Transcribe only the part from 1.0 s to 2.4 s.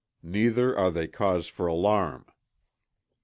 cause for alarm."